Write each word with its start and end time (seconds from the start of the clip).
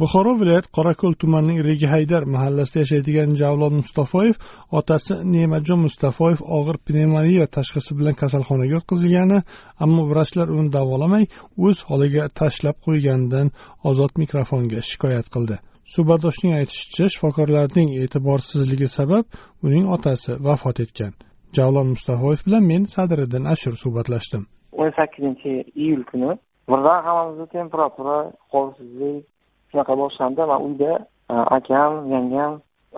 Buxoro 0.00 0.32
viloyat 0.40 0.66
qorako'l 0.76 1.14
tumanining 1.22 1.58
regihaydar 1.68 2.22
mahallasida 2.34 2.78
yashaydigan 2.82 3.30
javlon 3.40 3.74
mustafoyev 3.80 4.36
otasi 4.78 5.14
ne'matjon 5.32 5.80
mustafoyev 5.86 6.40
og'ir 6.58 6.76
pnevmoniya 6.88 7.46
tashxisi 7.56 7.96
bilan 7.98 8.14
kasalxonaga 8.22 8.72
yotqizilgani 8.76 9.38
ammo 9.84 10.02
vrachlar 10.10 10.48
uni 10.58 10.70
davolamay 10.76 11.24
o'z 11.66 11.78
holiga 11.88 12.24
tashlab 12.40 12.76
qo'yganidan 12.86 13.50
ozod 13.90 14.12
mikrofonga 14.22 14.80
shikoyat 14.90 15.26
qildi. 15.34 15.56
Suhbatdoshning 15.94 16.52
aytishicha 16.60 17.06
shifokorlarning 17.14 17.88
e'tiborsizligi 18.02 18.88
sabab 18.98 19.24
uning 19.66 19.84
otasi 19.96 20.38
vafot 20.46 20.80
etgan. 20.84 21.12
Javlon 21.58 21.88
mustafoyev 21.94 22.46
bilan 22.46 22.64
men 22.70 22.82
sadiriddin 22.94 23.44
ashur 23.54 23.74
suhbatlashdim. 23.82 24.42
O'n 24.80 24.90
sakkizinchi 24.98 25.52
iyul 25.84 26.02
kuni 26.10 26.30
birdan 26.70 26.98
hammamizda 27.06 27.46
temperatura 27.58 28.16
holsizlik 28.52 29.24
shunaqa 29.70 29.94
boshlandi 30.02 30.42
man 30.50 30.60
uyda 30.66 30.92
e, 31.32 31.34
akam 31.58 31.92
yangam 32.14 32.52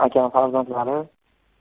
akam 0.06 0.30
farzandlari 0.34 0.98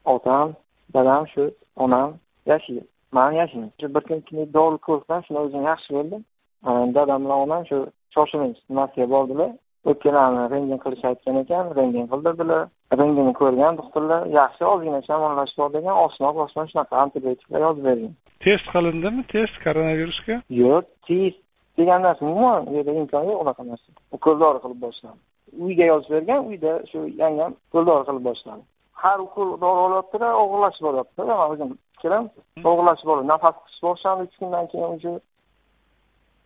otam 0.05 0.53
dadam 0.93 1.23
shu 1.33 1.43
onam 1.77 2.09
yashaydi. 2.51 2.83
Man 3.11 3.31
yashayman 3.41 3.71
shu 3.79 3.87
bir 3.95 4.03
kun 4.09 4.21
dori 4.53 4.77
ko'rsam 4.87 5.19
shunda 5.25 5.41
o'zim 5.45 5.63
yaxshi 5.71 5.89
bo'ldim 5.97 6.21
e, 6.67 6.69
dadam 6.95 7.19
bilan 7.25 7.39
onam 7.45 7.61
shu 7.69 7.77
shoshilinch 8.15 8.59
nimasiga 8.69 9.07
bordilar. 9.15 9.51
O'pkalarni 9.89 10.43
rentgen 10.53 10.79
qilish 10.83 11.03
aytgan 11.09 11.37
ekan 11.43 11.63
rentgen 11.77 12.07
qildirdilar. 12.11 12.63
Rentgenni 12.99 13.33
ko'rgan 13.41 13.77
doktorlar 13.81 14.21
yaxshi 14.39 14.63
ozgina 14.73 14.99
shamollash 15.07 15.53
bor 15.59 15.69
degan 15.77 15.95
osmoq 16.05 16.35
osmoq 16.45 16.67
shunaqa 16.71 16.95
antibiotiklar 17.03 17.61
yozib 17.67 17.87
bergan. 17.89 18.11
Test 18.45 18.67
qilindimi? 18.73 19.23
Test 19.33 19.55
koronavirusga? 19.65 20.35
Yo'q 20.61 20.85
test 21.07 21.41
degan 21.77 22.01
narsa 22.01 22.25
umuman 22.25 22.67
u 22.69 22.73
yerda 22.77 22.91
imkoni 23.01 23.31
yo'q 23.31 23.41
unaqa 23.43 23.63
narsa. 23.71 23.89
Ukol-dori 24.17 24.59
qilib 24.63 24.79
boshladi. 24.85 25.19
Uyga 25.65 25.85
yozib 25.91 26.11
bergan 26.15 26.41
uyda 26.49 26.73
shu 26.91 26.99
yangam 27.23 27.51
ukol-dori 27.67 28.03
qilib 28.09 28.23
boshladi. 28.29 28.63
Har 29.01 29.19
ukol 29.27 29.49
dori 29.63 29.79
olyaptida 29.87 30.27
og'irlashib 30.41 30.83
boryaptida 30.87 31.35
man 31.39 31.47
o'zim 31.53 31.69
fikrim 31.95 32.23
og'irlashib 32.69 33.07
boryapti 33.09 33.31
nafas 33.33 33.55
qisish 33.63 33.83
boshlandi 33.87 34.21
uch 34.27 34.35
kundan 34.41 34.65
keyin 34.71 34.89
уже 34.97 35.13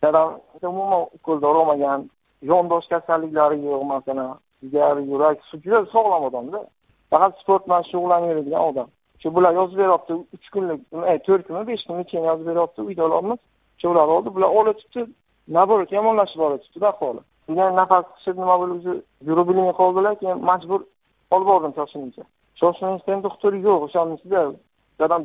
dadam 0.02 0.28
umuman 0.72 1.02
ukol 1.16 1.36
dori 1.44 1.58
olmagan 1.62 2.00
yondosh 2.50 2.86
kasalliklari 2.92 3.56
yo'q 3.68 3.84
masalan 3.94 4.30
jigar 4.62 4.96
yurak 5.10 5.38
juda 5.64 5.80
sog'lom 5.94 6.22
odamda. 6.28 6.60
Faqat 7.10 7.32
sport 7.40 7.62
bilan 7.66 7.82
shug'ullanaveradigan 7.90 8.62
odam. 8.70 8.88
Shu 9.20 9.28
bular 9.34 9.52
yozib 9.60 9.78
beryapti 9.82 10.12
uch 10.36 10.46
kunlik 10.54 10.80
to'rt 11.26 11.42
kunmi 11.46 11.62
besh 11.70 11.84
kunlik 11.88 12.08
keyin 12.10 12.26
yozib 12.30 12.46
beryapti 12.50 12.80
uyda 12.88 13.02
olamiz 13.08 13.38
shular 13.80 14.08
oldi 14.16 14.34
bular 14.34 14.50
olayotibdi 14.58 15.00
наоборот 15.56 15.90
yomonlashib 15.98 16.38
boryotibdida 16.42 16.88
ahvoli 16.92 17.20
keyin 17.46 17.76
nafas 17.80 18.06
qisib 18.16 18.36
nima 18.42 18.54
bo'lib 18.60 18.76
o'zi 18.78 18.94
yurib 19.28 19.48
qoldilar 19.80 20.14
keyin 20.22 20.38
majbur 20.50 20.80
olib 21.34 21.48
bordim 21.50 21.72
shoshilincha. 21.78 22.22
Shoshilinchda 22.60 23.12
ham 23.12 23.22
doktori 23.26 23.58
yo'q 23.66 23.80
o'shani 23.86 24.14
ichida 24.18 24.40
dadam 25.00 25.22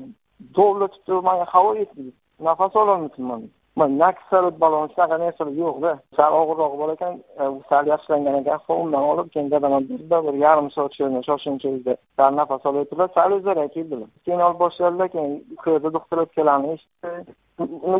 dovlatibdi 0.58 1.21
manga 1.27 1.45
havo 1.53 1.71
yetmaydi 1.81 2.11
nafas 2.47 2.75
ololmayapman 2.81 3.41
man 3.75 3.97
na 3.97 4.11
kislorod 4.11 4.55
baloni 4.64 4.94
shunaqa 4.94 5.17
narsalar 5.22 5.53
yo'qda 5.64 5.91
sal 6.17 6.33
og'irroq 6.39 6.73
bo'lar 6.80 6.94
ekan. 6.97 7.14
E, 7.41 7.44
sal 7.69 7.88
yaxshilangan 7.94 8.39
ekan. 8.41 8.59
Undan 8.83 9.03
olib 9.11 9.30
keyin 9.33 9.52
dadam 9.53 9.73
berdi 9.89 10.27
bir 10.27 10.36
yarim 10.45 10.67
soat 10.75 10.91
shu 10.97 11.03
shoshilinch 11.27 11.66
o'zida 11.69 11.95
sal 12.17 12.31
nafas 12.39 12.66
olayotdilar 12.69 13.08
sal 13.17 13.32
o'zlari 13.37 13.67
keldilar 13.76 14.09
keyin 14.26 14.43
olib 14.48 14.59
boshladilar 14.64 15.08
keyin 15.15 15.32
ko'rdi 15.64 15.93
doktor 15.98 16.17
o'tganlarini 16.26 16.73
eshitdi 16.76 17.09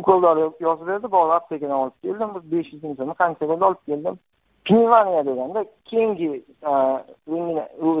ukollar 0.00 0.36
yozib 0.66 0.86
berdi 0.92 1.12
bola 1.16 1.40
aptekadan 1.40 1.78
olib 1.82 1.96
keldim. 2.04 2.30
Bir 2.36 2.44
besh 2.52 2.72
yuz 2.72 2.82
so'mmi 2.98 3.14
qancha 3.22 3.44
bo'ldi 3.50 3.64
olib 3.70 3.82
keldim. 3.90 4.16
Pnevmoniya 4.66 5.22
deganda 5.26 5.60
keyingi 5.90 6.30
e, 6.70 6.72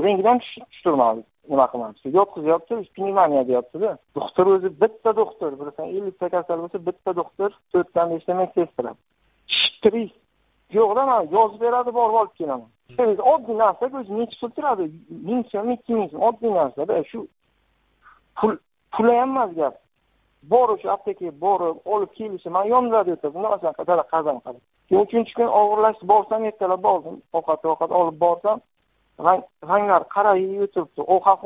rengidan 0.06 0.38
tushirmadi 0.38 1.22
nima 1.50 1.66
qilmabdi 1.72 2.14
yotqizyapti 2.18 2.74
pnevmoniya 2.96 3.42
deyaptida 3.50 3.90
doktor 4.18 4.46
o'zi 4.54 4.68
bitta 4.82 5.10
doktor 5.20 5.50
bilasan 5.60 5.86
ellikta 5.96 6.28
kasal 6.34 6.58
bo'lsa 6.62 6.78
bitta 6.88 7.16
doktor 7.20 7.50
to'rtdan 7.72 8.06
beshta 8.14 8.34
medsestra 8.42 8.92
shtrix. 9.58 10.10
Yo'qda 10.78 11.02
man 11.10 11.22
yozib 11.36 11.60
beradi 11.66 11.90
borib 11.98 12.16
olib 12.20 12.34
kelaman. 12.40 12.70
Oddiy 13.32 13.56
narsaku 13.62 13.96
o'zi 14.00 14.18
nechi 14.20 14.36
pul 14.40 14.50
turadi? 14.56 14.84
Ming 15.28 15.42
so'm 15.52 15.70
ikki 15.76 15.92
ming 15.98 16.08
so'm 16.12 16.22
oddiy 16.28 16.52
narsada 16.58 17.02
shu 17.10 17.20
pul 18.38 18.52
puli 18.94 19.14
ham 19.20 19.30
emas 19.34 19.50
gap. 19.60 19.74
Borib 20.52 20.78
shu 20.82 20.88
aptekaga 20.96 21.32
borib 21.44 21.76
olib 21.94 22.10
kelishi 22.18 22.54
man 22.56 22.66
yonlarida 22.74 23.16
o'tirdim 23.16 23.42
shunaqa 23.44 23.88
dada 23.90 24.04
qazan 24.14 24.38
qilib 24.44 24.62
keyin 24.88 25.04
uchinchi 25.06 25.32
kun 25.38 25.48
og'irlashdi 25.60 26.04
borsam 26.12 26.44
ertalab 26.50 26.82
bordim. 26.88 27.16
Ovqat 27.38 27.64
ovqat 27.72 27.92
olib 28.00 28.16
borsam 28.24 28.58
ranglar 29.20 30.02
qarayib 30.14 30.62
o'tiribdi 30.66 31.02
ovqat 31.14 31.40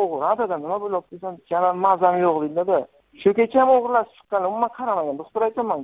og'ir 0.00 0.22
a 0.30 0.32
dada 0.40 0.56
nima 0.58 0.78
bo'lyapti 0.84 1.16
desam 1.16 1.34
yana 1.50 1.72
mazam 1.72 2.14
yo'q 2.24 2.36
deydida. 2.44 2.78
Shu 3.20 3.30
kecha 3.38 3.60
ham 3.60 3.70
og'irlashib 3.76 4.14
chiqqan 4.18 4.42
umuman 4.50 4.70
qaramagan 4.78 5.18
doktor 5.18 5.42
aytaman. 5.48 5.82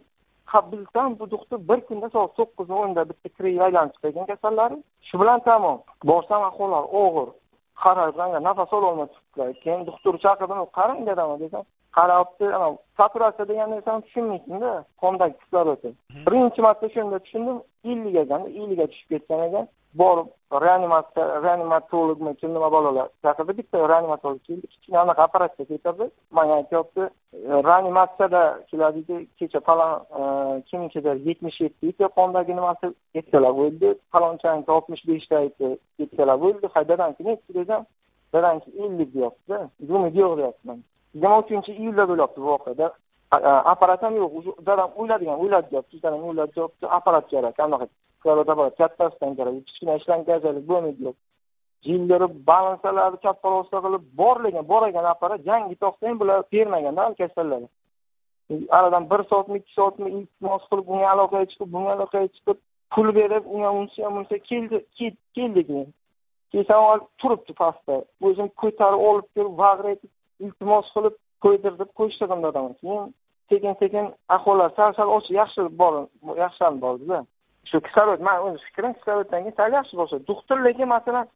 Bilsam 0.72 1.18
bu 1.18 1.30
doktor 1.30 1.58
bir 1.68 1.80
kunda 1.88 2.08
soat 2.14 2.30
to'qqiz 2.38 2.68
o'nda 2.80 3.02
bitta 3.10 3.28
kirib 3.36 3.60
aylanib 3.66 3.92
chiqar 3.94 4.08
ekan 4.12 4.26
kasallari 4.32 4.76
shu 5.08 5.14
bilan 5.20 5.40
tamom 5.48 5.78
borsam 6.10 6.42
ahvollari 6.50 6.88
og'ir. 7.02 7.28
Qarab 7.82 8.18
ranglar 8.18 8.42
nafas 8.48 8.72
ololmay 8.76 9.08
turibdilar 9.12 9.52
keyin 9.62 9.82
doktorni 9.88 10.20
chaqirdim 10.24 10.58
qarang 10.78 11.00
dadam 11.08 11.30
desam 11.42 11.64
qarabdi 11.96 12.46
saturatsiya 12.98 13.48
degan 13.50 13.68
narsani 13.74 14.00
tushunmaysizda 14.06 14.72
qondagi 15.02 15.34
kislorodni 15.42 15.90
birinchi 16.26 16.60
marta 16.66 16.86
shunda 16.94 17.18
tushundim 17.24 17.58
ellik 17.90 18.16
ekan 18.22 18.42
ellikga 18.60 18.86
tushib 18.92 19.08
ketgan 19.12 19.40
ekan 19.48 19.66
borib 19.94 20.28
reanimatsiya 20.52 21.40
reanimatologmi 21.42 22.34
kim 22.40 22.52
nima 22.54 22.70
bolalar 22.70 23.08
chaqirdi 23.22 23.56
bitta 23.58 23.88
reanimatolog 23.92 24.40
keldi 24.48 24.66
kichkina 24.72 25.00
anaqa 25.00 25.22
apparatga 25.24 25.64
keltirdi 25.64 26.10
manga 26.30 26.54
aytyapti 26.60 27.00
e, 27.00 27.08
reanimatsiyada 27.68 28.42
keladi 28.70 29.26
kecha 29.38 29.60
falon 29.68 29.92
e, 30.18 30.22
kimnikidir 30.70 31.16
yetmish 31.28 31.60
yetti 31.60 31.92
edi 31.92 32.10
qondagi 32.18 32.56
nimasi 32.60 32.92
ketkalar 33.14 33.62
o'ldi 33.64 33.94
falonchanika 34.12 34.72
oltmish 34.78 35.04
beshda 35.10 35.40
edi 35.48 35.74
ketkalar 35.98 36.38
o'ldi 36.48 36.72
hay 36.74 36.88
dadaniki 36.92 37.28
nechi 37.30 37.58
desam 37.58 37.82
dadaniki 38.32 38.70
ellik 38.84 39.14
deyaptida 39.14 39.58
umid 39.96 40.14
yo'q 40.22 40.36
deyapti 40.40 40.80
yigirma 41.14 41.38
uchinchi 41.44 41.72
iyulda 41.82 42.08
bo'lyapti 42.10 42.40
bu 42.40 42.48
voqea 42.52 42.78
apparat 43.30 44.02
ham 44.02 44.14
yo'q 44.16 44.32
уже 44.38 44.50
dadam 44.66 44.90
o'yladigan 44.96 45.40
o'yladi 45.42 45.70
deyapti 45.70 46.02
dadam 46.02 46.22
o'yladi 46.28 46.52
deyapti 46.56 46.86
apparat 46.98 47.24
kerak 47.32 47.60
anaqa 47.60 47.86
kislorod 48.16 48.48
apparat 48.48 48.76
kattasidan 48.80 49.32
kerak 49.38 49.54
kichkina 49.68 49.94
ishlankachalik 50.00 50.64
bo'lmaydi 50.70 51.00
yo'q 51.06 51.16
jildirib 51.86 52.32
balansalarni 52.50 53.18
chappa 53.24 53.48
rosta 53.54 53.78
qilib 53.84 54.04
bor 54.20 54.36
lekin 54.44 54.64
bor 54.72 54.82
ekan 54.88 55.06
apparat 55.14 55.40
yangi 55.50 55.76
topsa 55.82 56.08
ham 56.08 56.16
bular 56.20 56.38
bermaganda 56.52 57.02
kasallar 57.20 57.62
aradan 58.78 59.10
bir 59.10 59.20
soatmi 59.30 59.58
ikki 59.58 59.72
soatmi 59.78 60.08
iltimos 60.18 60.62
qilib 60.70 60.86
bunga 60.90 61.08
aloqaga 61.14 61.46
chiqib 61.52 61.68
bunga 61.74 61.90
aloqaga 61.96 62.28
chiqib 62.36 62.58
pul 62.94 63.08
berib 63.18 63.44
unga 63.54 63.70
unisi 63.78 64.04
ham 64.04 64.12
bunisi 64.16 64.36
keldi 64.50 64.76
keldi 64.98 65.62
keyin 65.68 65.88
keyin 66.52 66.68
turibdi 67.20 67.52
pastda 67.62 67.96
o'zim 68.28 68.48
ko'tarib 68.62 69.00
olib 69.08 69.26
kelib 69.34 69.54
vag'raytib 69.62 70.12
iltimos 70.44 70.86
qilib 70.94 71.14
qo'ydirib 71.44 71.90
qo'yishtirdim 71.98 72.42
dadamni 72.46 72.74
keyin 72.82 73.14
sekin 73.50 73.74
sekin 73.82 74.06
ahvollari 74.36 74.74
sal 74.76 74.92
sal 74.98 75.08
yaxshilab 75.40 75.74
bor 75.82 75.94
yaxshilanib 76.44 76.80
bordida 76.86 77.18
shu 77.70 77.80
kislorod 77.86 78.20
mani 78.28 78.40
o'zi 78.46 78.58
fikrim 78.68 78.92
kisloroddan 78.98 79.40
keyin 79.44 79.58
sal 79.60 79.72
yaxshi 79.78 79.94
boshladi 80.00 80.28
doktor 80.32 80.58
lekin 80.68 80.88
masalan 80.96 81.26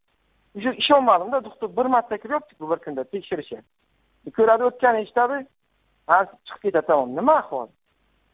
уже 0.54 0.70
ishonmadimda 0.82 1.44
doktor 1.44 1.76
bir 1.76 1.86
marta 1.86 2.16
kiryaptiku 2.18 2.70
bir 2.70 2.76
kunda 2.84 3.04
tekshirishga 3.04 3.60
ko'radi 4.36 4.62
o'tgani 4.64 4.98
eshitadi 5.04 5.46
ha 6.06 6.16
chiqib 6.46 6.62
ketadi 6.62 6.86
tamom. 6.86 7.16
Nima 7.16 7.34
ahvol? 7.42 7.68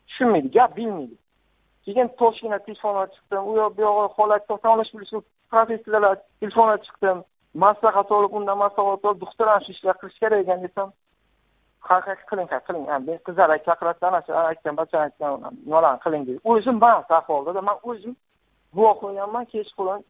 Tushunmaydi 0.08 0.50
gap 0.50 0.76
bilmaydi. 0.76 1.16
Keyin 1.84 2.08
toshkentda 2.20 2.58
telefonga 2.66 3.06
chiqdim 3.14 3.42
u 3.50 3.56
yoq 3.60 3.76
bu 3.76 3.82
yog'i 3.82 4.06
holatni 4.16 4.56
tanlash 4.64 4.92
bilish 4.94 5.12
professorlar 5.52 6.16
telefonga 6.40 6.76
chiqdim 6.87 7.19
maslahat 7.64 8.12
olib 8.16 8.32
undan 8.38 8.58
maslahat 8.64 9.04
olib 9.04 9.20
doktor 9.25 9.46
ana 9.46 9.60
shu 9.64 9.70
ishlar 9.76 9.96
qilish 10.00 10.19
kerak 10.22 10.40
ekan 10.44 10.62
desam 10.66 10.88
ha 11.80 12.00
qiling. 12.30 12.48
Qiling 12.66 12.86
men 13.06 13.19
qizlar 13.26 13.50
chaqiradida 13.66 14.08
ana 14.08 14.20
shu 14.26 14.32
aytgan 14.32 14.76
bachani 14.76 15.02
aytgan 15.08 15.32
nimalarni 15.66 16.00
qiling 16.04 16.22
deydi 16.26 16.40
o'zim 16.44 16.76
mast 16.84 17.10
ahvolda 17.10 17.62
man 17.62 17.76
o'zim 17.82 18.14
duo 18.75 18.92
qilganman 19.00 19.44
kechqurun 19.52 20.02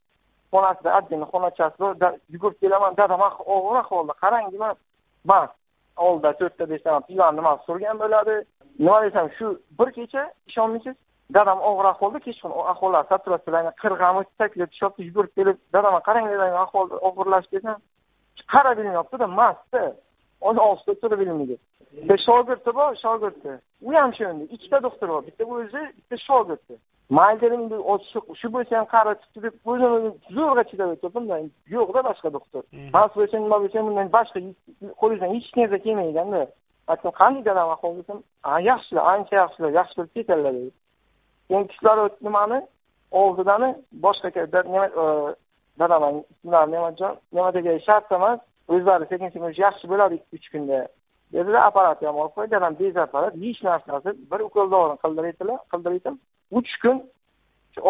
xonasida 0.52 0.90
отдельно 0.98 1.26
xonachasida 1.32 2.08
yugurib 2.32 2.58
kelaman. 2.60 2.96
Dadam 3.00 3.20
og'ir 3.54 3.76
ahvolda 3.82 4.14
qarang 4.22 4.46
man 4.58 4.74
mast 5.24 5.54
oldida 5.96 6.32
to'rtta 6.40 6.64
beshta 6.72 7.00
pivani 7.08 7.36
nimasi 7.38 7.62
surgan 7.66 7.96
bo'ladi. 8.02 8.34
Nima 8.78 8.98
desam 9.04 9.28
shu 9.36 9.46
bir 9.78 9.88
kecha 9.96 10.22
ishonmaysiz? 10.50 10.96
Dadam 11.36 11.58
og'ir 11.68 11.86
ahvolda 11.92 12.18
kechqurun 12.26 12.56
ahvollari 12.72 13.08
saturatsiyalarni 13.12 13.72
qirg'ami 13.82 14.22
taklab 14.40 14.70
tushyapti 14.72 15.00
yugurib 15.08 15.32
kelib 15.38 15.56
dadam 15.74 15.94
qarang 16.08 16.26
dedi 16.32 16.44
ahvol 16.64 16.86
og'irlashib 17.08 17.50
ketgan 17.54 17.78
qarab 18.52 18.74
bilmayaptida 18.78 19.26
mastda. 19.40 19.82
Turib 21.02 21.20
ilmiga 21.20 21.56
bitta 21.92 22.16
shogirdi 22.26 22.74
bor 22.74 22.94
shogirdi 23.04 23.52
u 23.82 23.94
ham 23.94 24.12
shu 24.18 24.24
ikkita 24.54 24.82
doktor 24.82 25.08
bor. 25.08 25.26
Bitta 25.26 25.44
o'zi 25.44 25.82
bitta 25.96 26.16
shogirdi 26.28 26.74
mayli 27.10 27.40
dedim 27.40 27.62
shu 28.40 28.48
bo'lsa 28.54 28.72
ham 28.78 28.86
qari 28.94 29.14
chiqdi 29.22 29.42
deb 29.46 29.54
o'zimni 29.70 30.10
zo'rg'a 30.36 30.64
chidab 30.70 30.88
o'tirdim 30.94 31.50
yo'qda 31.74 32.00
boshqa 32.08 32.32
doktor. 32.36 32.62
Mast 32.94 33.14
bo'lsa 33.18 33.36
nima 33.44 33.58
bo'lsa 33.62 33.84
bundan 33.86 34.08
boshqa 34.16 34.38
qo'lingizdan 35.00 35.34
hech 35.34 35.48
narsa 35.58 35.78
kelmayganda 35.84 36.42
aytdim 36.92 37.12
qanday 37.20 37.42
dadam 37.50 37.68
ahvol 37.74 37.94
desam 38.00 38.18
yaxshilar 38.70 39.04
ancha 39.14 39.34
yaxshilar 39.42 39.70
yaxshi 39.80 39.94
bo'lib 39.98 40.12
ketadilar 40.16 40.54
dedi. 40.58 40.70
Keyin 41.48 41.66
kislorod 41.72 42.14
nimani? 42.26 42.58
Og'zidani 43.20 43.68
boshqa 44.04 44.28
nima 44.72 44.84
e, 45.02 45.04
dadam 45.80 46.02
ne'matjon 46.72 47.14
ne'mataka 47.34 47.78
shart 47.86 48.12
emas 48.18 48.40
o'zlari 48.72 49.04
sekin 49.10 49.28
sekin 49.34 49.52
yaxshi 49.64 49.86
bo'ladi 49.92 50.14
ikki 50.20 50.36
uch 50.38 50.48
kunda. 50.52 50.80
Dedilar 51.32 51.62
apparatni 51.68 52.06
ham 52.08 52.16
olib 52.22 52.34
qo'ydi. 52.36 52.50
Dadam 52.56 52.74
bez 52.80 52.96
apparat 52.96 53.34
hech 53.44 53.60
narsasi 53.68 54.10
bir 54.30 54.40
ukol 54.48 54.66
dorini 54.74 54.96
qildiraydilar 55.04 55.58
qildiraydim 55.72 56.14
uch 56.58 56.72
kun 56.82 56.96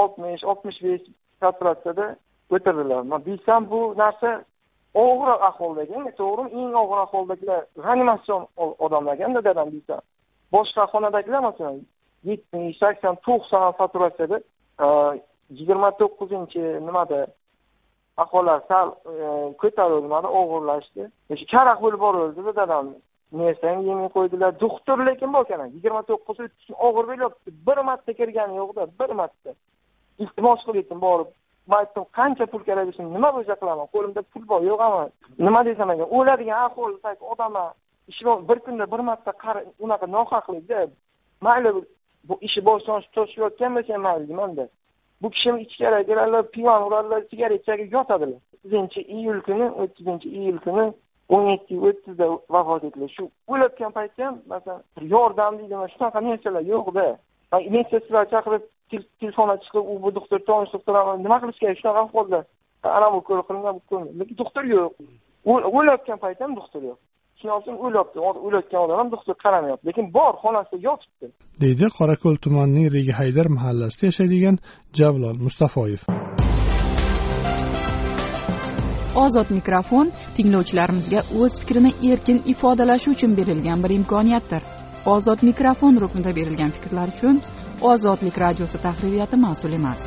oltmish 0.02 0.44
oltmish 0.50 0.78
besh 0.86 1.04
saturatsiyada 1.40 2.06
o'tirdilar. 2.54 3.02
Man 3.10 3.20
bilsam 3.26 3.70
bu 3.70 3.80
narsa 4.02 4.30
og'ir 5.04 5.30
ahvolda 5.48 5.82
ekan 5.86 6.10
to'g'rimi 6.20 6.50
eng 6.60 6.74
og'ir 6.82 6.98
ahvoldagilar 7.06 7.60
reanimatsion 7.84 8.42
odamlar 8.84 9.14
ekanda 9.14 9.40
dadam 9.48 9.68
bilsam. 9.74 10.00
Boshqa 10.54 10.82
xonadagilar 10.92 11.40
masalan 11.48 11.76
yetmish 12.28 12.78
sakson 12.82 13.14
to'qson 13.26 13.72
saturatsiyada 13.80 14.38
yigirma 15.58 15.90
to'qqizinchi 16.00 16.62
nimada 16.86 17.20
ahvollari 18.22 18.62
sal 18.70 18.88
e, 18.90 18.94
ko'tarildi 18.94 19.56
ko'tarilmadi 19.62 20.28
og'irlashdi. 20.40 21.02
O'sha 21.32 21.46
karaxt 21.52 21.82
bo'lib 21.84 22.00
boraveradida 22.06 22.52
dadamni 22.60 22.98
nersang 23.40 23.78
yemay 23.88 24.08
qo'ydilar. 24.16 24.50
Doktor 24.64 24.98
lekin 25.08 25.32
bor 25.34 25.44
ekan 25.46 25.66
yigirma 25.76 26.02
to'qqiz 26.10 26.38
o'ttizni 26.44 26.76
og'ir 26.86 27.04
bo'lyapti. 27.10 27.48
Bir 27.66 27.78
marta 27.88 28.12
kirgani 28.20 28.54
yo'qda 28.60 28.82
bir 29.00 29.10
marta. 29.20 29.50
Iltimos 30.22 30.60
qildim 30.68 31.00
borib. 31.06 31.30
Man 31.70 31.78
aytdim 31.82 32.04
qancha 32.18 32.46
pul 32.52 32.62
kerak 32.68 32.84
bo'lsa 32.88 33.02
nima 33.16 33.30
bo'lsa 33.36 33.54
qilaman? 33.60 33.86
Qo'limda 33.94 34.22
pul 34.32 34.44
bor 34.52 34.62
yo'q 34.70 34.80
ama. 34.88 35.02
Nima 35.46 35.60
desam 35.68 35.90
ekan? 35.94 36.08
O'ladigan 36.18 36.58
ahvoldagi 36.66 37.24
odamlar 37.32 37.68
ishi 38.10 38.24
bir 38.48 38.58
kunda 38.64 38.84
bir 38.92 39.00
marta 39.08 39.32
qara 39.44 39.60
unaqa 39.84 40.06
nohaqlikda. 40.16 40.80
Mayli 41.46 41.70
bu 42.28 42.34
ishi 42.46 42.60
boshidan 42.68 43.02
toshayotgan 43.16 43.70
bo'lsa 43.76 43.92
ham 43.94 44.02
mayli 44.08 44.24
deymanda 44.30 44.64
bu 45.22 45.30
kishini 45.30 45.62
ichkari 45.62 46.06
kiradilar 46.06 46.44
piyon 46.54 46.86
uradilar 46.86 47.22
sigaret 47.30 47.64
chekib 47.66 47.92
yotadilar 47.92 48.40
o'ttizinchi 48.54 49.00
iyul 49.16 49.40
kuni 49.48 49.66
o'ttizinchi 49.82 50.28
iyul 50.38 50.58
kuni 50.66 50.86
o'n 51.34 51.44
yetti 51.52 51.78
o'ttizda 51.88 52.26
vafot 52.54 52.84
etdilar 52.88 53.10
shu 53.16 53.24
o'layotgan 53.52 53.92
paytda 53.98 54.26
ham 54.26 54.36
masalan 54.52 54.82
yordam 55.14 55.58
deydimi 55.58 55.88
shunaqa 55.94 56.20
narsalar 56.28 56.64
yo'qda 56.72 57.06
medsestrar 57.74 58.24
chaqirib 58.32 58.64
telefonga 59.20 59.56
chiqib 59.64 59.84
u 59.92 59.98
bu 60.04 60.14
doktor 60.18 60.40
tonish 60.48 60.72
doktor 60.76 60.94
nima 61.24 61.40
qilish 61.42 61.60
kerak 61.62 61.78
shunaqa 61.80 62.00
ahvolda 62.06 62.40
ana 62.96 63.08
bu 63.14 63.20
qilingan 63.28 63.80
bu 63.90 63.96
lekin 64.18 64.36
doktor 64.42 64.64
yo'q 64.74 64.92
o'layotgan 65.78 66.18
paytda 66.24 66.44
ham 66.44 66.56
doktor 66.60 66.82
yo'q 66.90 66.98
tushunyapsizmi 67.38 67.78
o'lyapti 67.86 68.18
o'layotgan 68.20 68.80
odam 68.84 68.98
ham 69.00 69.10
doktor 69.14 69.34
qaramayapti 69.44 69.86
lekin 69.88 70.06
bor 70.16 70.32
xonasida 70.42 70.78
yotibdi. 70.88 71.26
Deydi 71.64 71.86
qorako'l 71.98 72.36
tumanining 72.44 72.86
regi 72.96 73.12
haydar 73.20 73.46
mahallasida 73.56 74.04
yashaydigan 74.10 74.56
javlon 74.98 75.36
mustafoyev. 75.46 76.02
Ozod 79.24 79.48
mikrofon 79.58 80.10
tinglovchilarimizga 80.36 81.20
o'z 81.42 81.52
fikrini 81.60 81.92
erkin 82.10 82.38
ifodalashi 82.52 83.10
uchun 83.14 83.36
berilgan 83.38 83.78
bir 83.84 83.92
imkoniyatdir. 84.00 84.62
Ozod 85.14 85.40
mikrofon 85.50 85.94
ruknida 86.02 86.36
berilgan 86.38 86.70
fikrlar 86.76 87.08
uchun 87.14 87.42
ozodlik 87.92 88.36
radiosi 88.44 88.78
tahririyati 88.86 89.36
mas'ul 89.46 89.72
emas 89.72 90.02